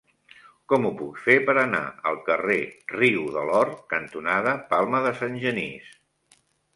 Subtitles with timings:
[0.71, 2.57] Com ho puc fer per anar al carrer
[2.93, 5.93] Riu de l'Or cantonada Palma de Sant Genís?